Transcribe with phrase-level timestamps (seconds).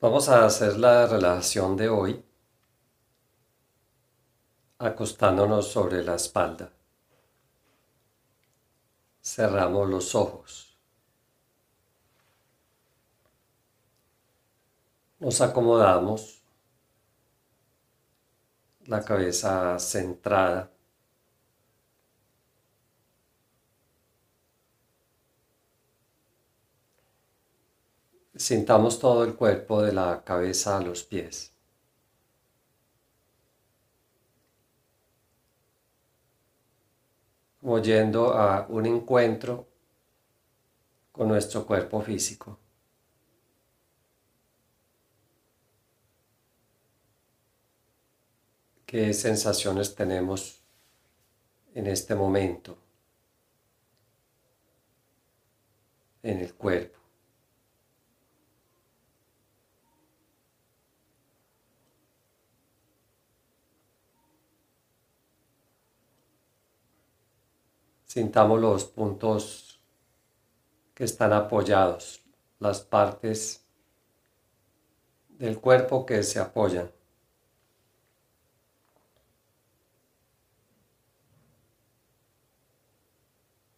[0.00, 2.24] Vamos a hacer la relajación de hoy
[4.78, 6.70] acostándonos sobre la espalda.
[9.20, 10.78] Cerramos los ojos.
[15.18, 16.44] Nos acomodamos,
[18.86, 20.70] la cabeza centrada.
[28.38, 31.52] Sintamos todo el cuerpo de la cabeza a los pies.
[37.60, 39.66] Como yendo a un encuentro
[41.10, 42.58] con nuestro cuerpo físico.
[48.86, 50.62] ¿Qué sensaciones tenemos
[51.74, 52.76] en este momento
[56.22, 56.97] en el cuerpo?
[68.08, 69.82] Sintamos los puntos
[70.94, 72.22] que están apoyados,
[72.58, 73.62] las partes
[75.28, 76.90] del cuerpo que se apoyan.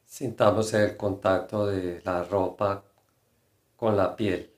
[0.07, 2.85] Sintamos el contacto de la ropa
[3.77, 4.55] con la piel.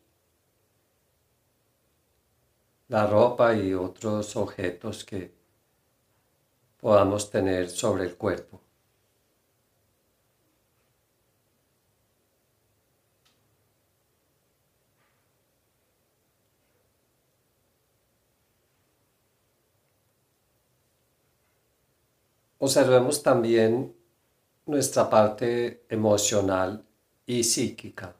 [2.89, 5.35] La ropa y otros objetos que
[6.79, 8.62] podamos tener sobre el cuerpo.
[22.65, 23.93] Observemos también
[24.67, 26.87] nuestra parte emocional
[27.27, 28.15] y psíquica.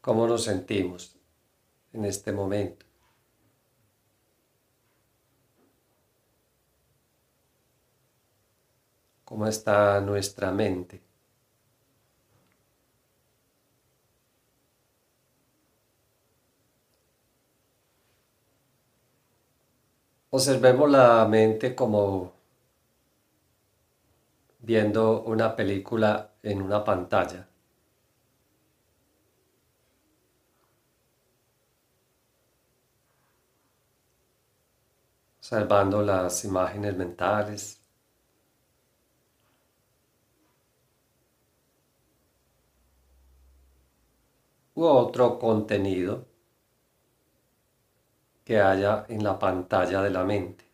[0.00, 1.14] ¿Cómo nos sentimos
[1.92, 2.86] en este momento?
[9.22, 11.05] ¿Cómo está nuestra mente?
[20.36, 22.34] Observemos la mente como
[24.58, 27.48] viendo una película en una pantalla.
[35.38, 37.80] Observando las imágenes mentales.
[44.74, 46.26] u otro contenido
[48.46, 50.64] que haya en la pantalla de la mente.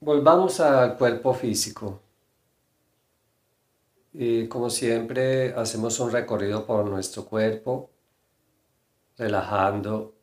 [0.00, 2.05] Volvamos al cuerpo físico.
[4.18, 7.90] Y como siempre, hacemos un recorrido por nuestro cuerpo,
[9.18, 10.14] relajando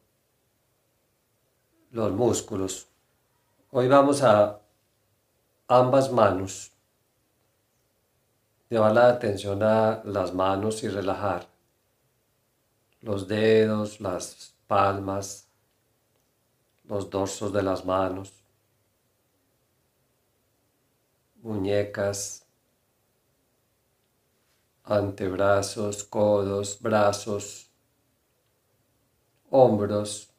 [1.91, 2.87] los músculos.
[3.69, 4.59] Hoy vamos a
[5.67, 6.71] ambas manos.
[8.67, 11.47] Llevar la atención a las manos y relajar
[13.01, 15.47] los dedos, las palmas,
[16.85, 18.33] los dorsos de las manos,
[21.43, 22.42] muñecas,
[24.83, 27.71] antebrazos, codos, brazos,
[29.49, 30.29] hombros,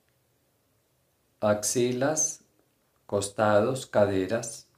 [1.41, 2.45] axilas,
[3.07, 4.69] costados, caderas,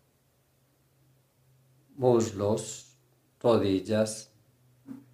[1.97, 2.97] muslos,
[3.41, 4.31] rodillas,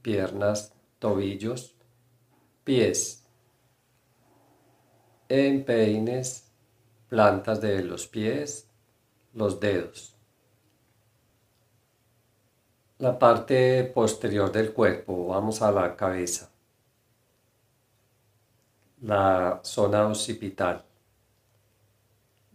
[0.02, 1.74] piernas, tobillos,
[2.64, 3.24] pies,
[5.28, 6.50] empeines,
[7.08, 8.68] plantas de los pies,
[9.32, 10.11] los dedos
[13.02, 16.48] la parte posterior del cuerpo, vamos a la cabeza,
[19.00, 20.84] la zona occipital,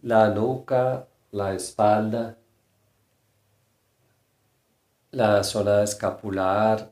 [0.00, 2.38] la nuca, la espalda,
[5.10, 6.90] la zona escapular,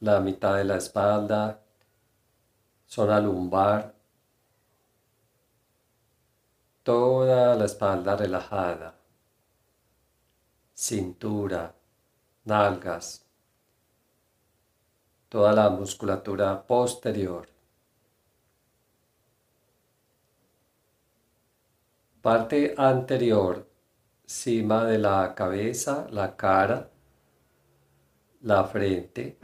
[0.00, 1.60] la mitad de la espalda,
[2.86, 3.94] zona lumbar,
[6.82, 8.94] toda la espalda relajada,
[10.74, 11.74] cintura,
[12.44, 13.24] nalgas,
[15.28, 17.52] toda la musculatura posterior.
[22.22, 23.68] parte anterior,
[24.24, 26.88] cima de la cabeza, la cara,
[28.42, 29.38] la frente,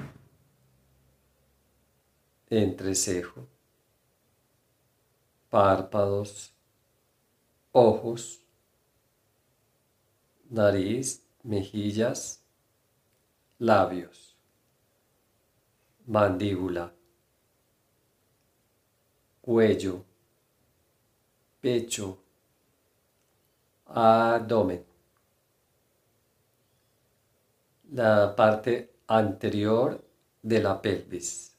[2.49, 3.49] entrecejo,
[5.51, 6.55] párpados,
[7.73, 8.41] ojos,
[10.49, 12.45] nariz, mejillas,
[13.59, 14.37] labios,
[16.07, 16.93] mandíbula,
[19.41, 20.05] cuello,
[21.61, 22.23] pecho,
[23.87, 24.85] abdomen.
[27.91, 30.05] La parte anterior
[30.43, 31.57] de la pelvis.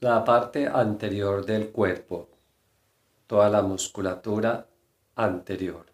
[0.00, 2.28] La parte anterior del cuerpo.
[3.26, 4.66] Toda la musculatura
[5.14, 5.93] anterior.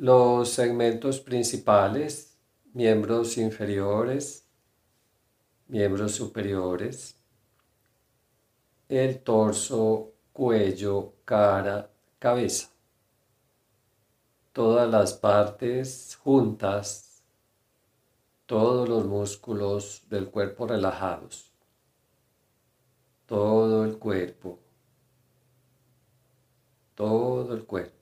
[0.00, 2.38] Los segmentos principales,
[2.72, 4.48] miembros inferiores,
[5.66, 7.16] miembros superiores,
[8.88, 11.90] el torso, cuello, cara,
[12.20, 12.68] cabeza.
[14.52, 17.24] Todas las partes juntas,
[18.46, 21.50] todos los músculos del cuerpo relajados,
[23.26, 24.60] todo el cuerpo,
[26.94, 27.97] todo el cuerpo.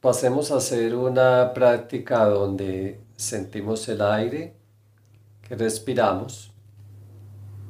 [0.00, 4.56] Pasemos a hacer una práctica donde sentimos el aire
[5.42, 6.50] que respiramos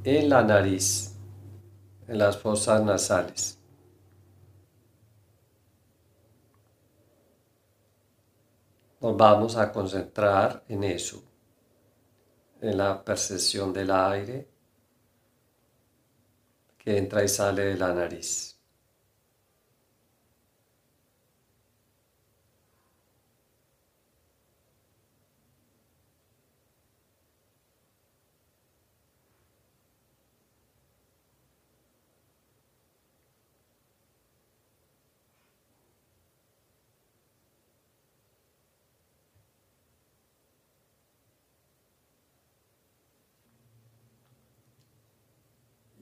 [0.05, 1.17] en la nariz,
[2.07, 3.59] en las fosas nasales.
[9.01, 11.25] Nos vamos a concentrar en eso,
[12.61, 14.49] en la percepción del aire
[16.79, 18.50] que entra y sale de la nariz.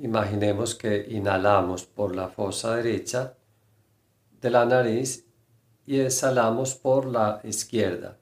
[0.09, 3.35] Imaginemos que inhalamos por la fosa derecha
[4.41, 5.27] de la nariz
[5.85, 8.17] y exhalamos por la izquierda.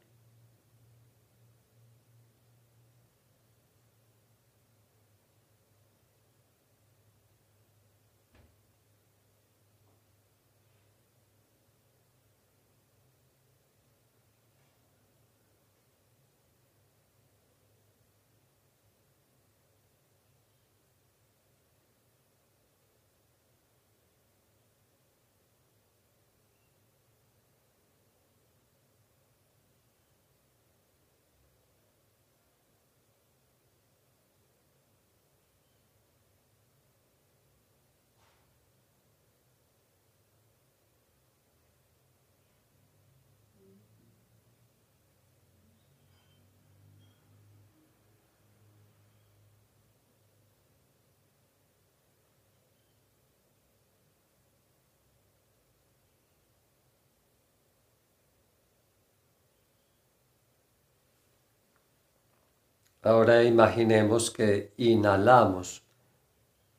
[63.06, 65.84] Ahora imaginemos que inhalamos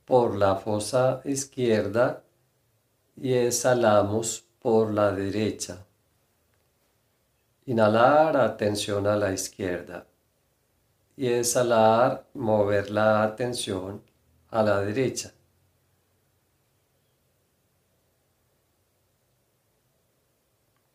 [0.03, 2.21] por la fosa izquierda
[3.15, 5.85] y exhalamos por la derecha.
[7.65, 10.05] Inhalar atención a la izquierda
[11.15, 14.01] y exhalar mover la atención
[14.49, 15.31] a la derecha.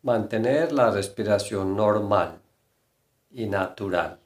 [0.03, 2.39] Mantener la respiración normal
[3.31, 4.19] y natural.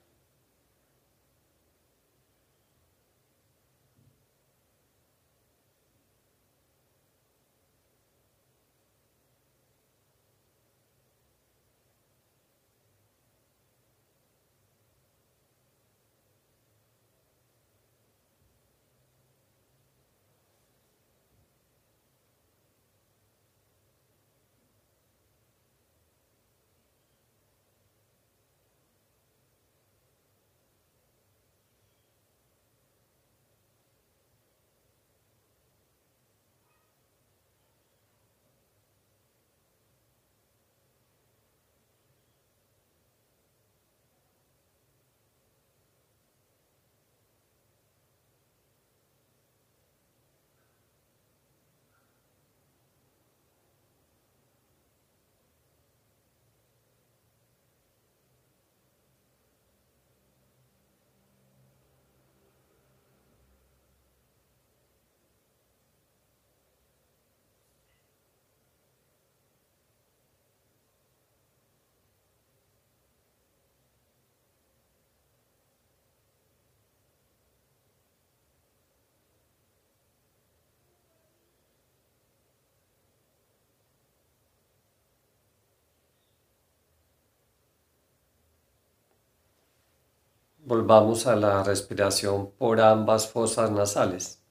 [90.67, 94.43] Volvamos a la respiración por ambas fosas nasales.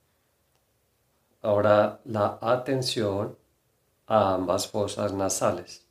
[1.42, 3.36] Ahora la atención
[4.06, 5.85] a ambas fosas nasales.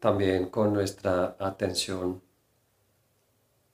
[0.00, 2.22] También con nuestra atención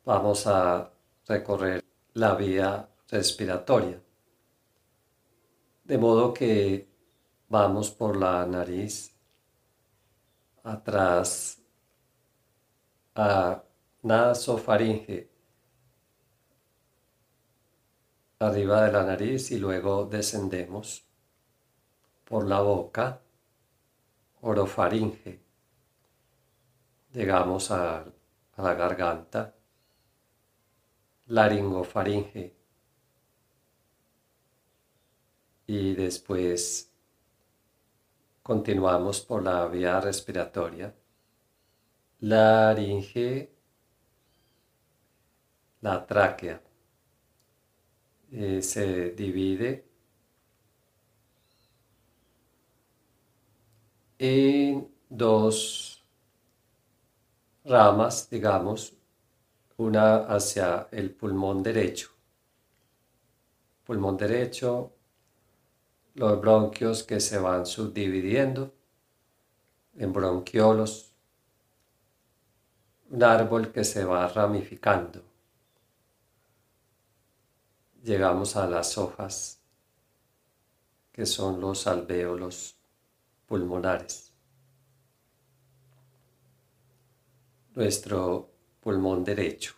[0.04, 0.92] vamos a
[1.26, 4.00] recorrer la vía respiratoria.
[5.84, 6.88] De modo que
[7.48, 9.14] vamos por la nariz
[10.64, 11.62] atrás
[13.14, 13.62] a
[14.02, 15.30] nasofaringe
[18.40, 21.04] arriba de la nariz y luego descendemos
[22.24, 23.20] por la boca
[24.40, 25.45] orofaringe
[27.16, 28.04] llegamos a,
[28.58, 29.54] la garganta,
[31.28, 32.54] laringofaringe
[35.66, 36.90] y después
[38.42, 40.94] continuamos por la vía respiratoria,
[42.20, 43.50] laringe,
[45.80, 46.60] la tráquea.
[48.30, 49.86] Eh, se divide
[54.18, 55.95] en dos
[57.66, 58.94] ramas, digamos,
[59.76, 62.10] una hacia el pulmón derecho.
[63.84, 64.92] Pulmón derecho,
[66.14, 68.72] los bronquios que se van subdividiendo
[69.98, 71.12] en bronquiolos,
[73.10, 75.22] un árbol que se va ramificando.
[78.02, 79.60] Llegamos a las hojas,
[81.12, 82.76] que son los alvéolos
[83.46, 84.25] pulmonares.
[87.76, 88.48] Nuestro
[88.80, 89.74] pulmón derecho.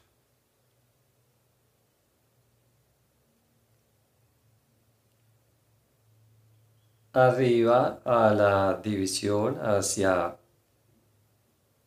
[7.13, 10.39] Arriba a la división hacia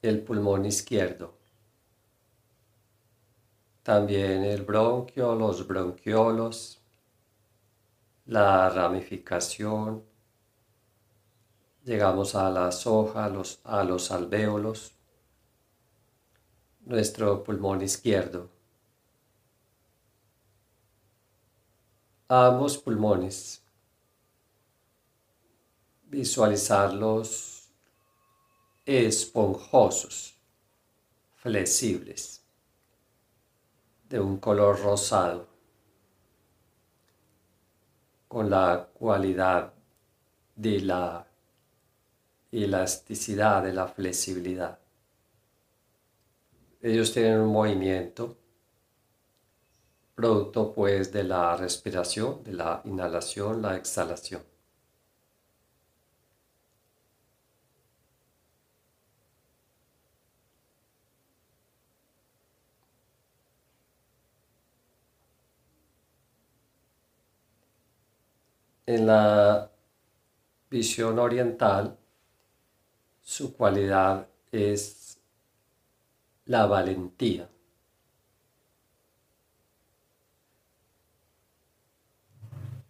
[0.01, 1.37] el pulmón izquierdo.
[3.81, 6.81] También el bronquio, los bronquiolos,
[8.25, 10.03] la ramificación.
[11.85, 15.00] Llegamos a las hojas, los, a los alvéolos
[16.85, 18.49] nuestro pulmón izquierdo.
[22.27, 23.63] Ambos pulmones.
[26.07, 27.61] Visualizarlos
[28.85, 30.35] esponjosos,
[31.35, 32.43] flexibles,
[34.09, 35.47] de un color rosado,
[38.27, 39.73] con la cualidad
[40.55, 41.25] de la
[42.51, 44.80] elasticidad, de la flexibilidad.
[46.81, 48.35] Ellos tienen un movimiento
[50.15, 54.41] producto pues de la respiración, de la inhalación, la exhalación.
[68.85, 69.71] En la
[70.71, 71.97] visión oriental,
[73.23, 75.10] su cualidad es
[76.45, 77.49] la valentía.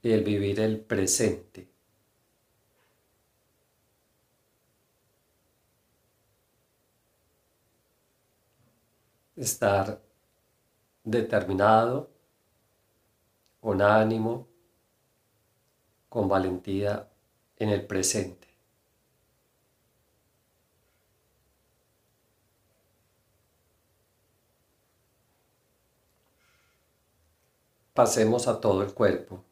[0.04, 1.68] El vivir el presente.
[9.36, 10.02] Estar
[11.04, 12.10] determinado,
[13.60, 14.48] con ánimo,
[16.10, 17.08] con valentía
[17.58, 18.51] en el presente.
[28.02, 29.44] Pasemos a todo el cuerpo.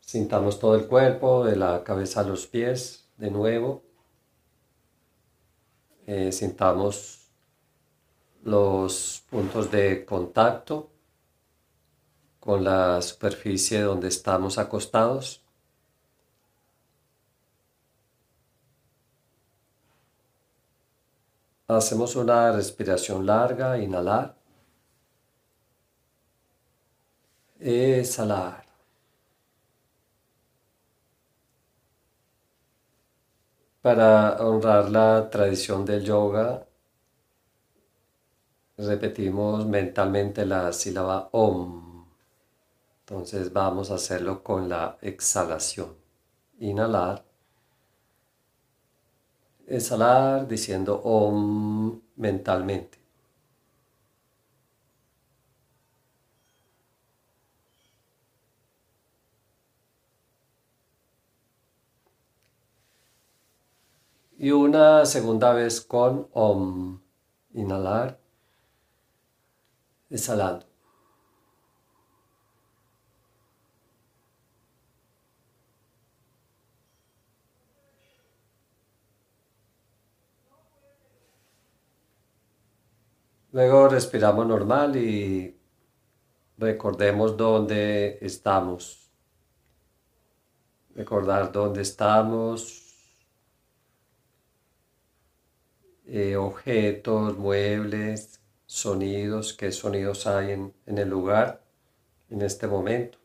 [0.00, 3.82] Sintamos todo el cuerpo, de la cabeza a los pies, de nuevo.
[6.06, 7.32] Eh, sintamos
[8.44, 10.92] los puntos de contacto
[12.38, 15.39] con la superficie donde estamos acostados.
[21.76, 24.34] Hacemos una respiración larga, inhalar,
[27.60, 28.66] exhalar.
[33.80, 36.66] Para honrar la tradición del yoga,
[38.76, 42.04] repetimos mentalmente la sílaba OM.
[43.00, 45.94] Entonces vamos a hacerlo con la exhalación.
[46.58, 47.29] Inhalar
[49.70, 52.98] exhalar diciendo Om mentalmente.
[64.38, 67.00] Y una segunda vez con Om,
[67.52, 68.18] inhalar,
[70.08, 70.69] exhalando.
[83.52, 85.58] Luego respiramos normal y
[86.56, 89.10] recordemos dónde estamos.
[90.94, 92.80] Recordar dónde estamos,
[96.06, 101.64] eh, objetos, muebles, sonidos, qué sonidos hay en, en el lugar
[102.28, 103.18] en este momento.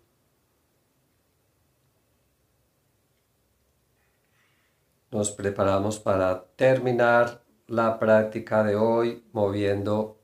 [5.12, 10.18] Nos preparamos para terminar la práctica de hoy moviendo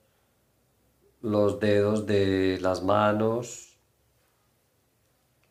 [1.22, 3.78] los dedos de las manos,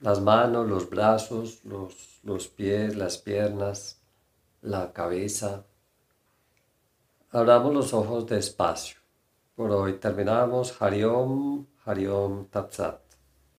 [0.00, 4.00] las manos, los brazos, los, los pies, las piernas,
[4.62, 5.64] la cabeza.
[7.30, 8.98] Abramos los ojos despacio.
[9.54, 10.80] Por hoy terminamos.
[10.80, 13.09] Hariom, Hariom Tatsat.